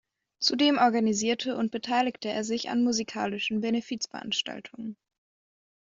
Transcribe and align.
Zudem 0.39 0.79
organisierte 0.79 1.55
und 1.55 1.69
beteiligte 1.69 2.27
er 2.29 2.43
sich 2.43 2.71
an 2.71 2.83
musikalischen 2.83 3.61
Benefizveranstaltungen. 3.61 4.97